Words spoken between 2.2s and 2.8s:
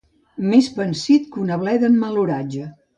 oratge.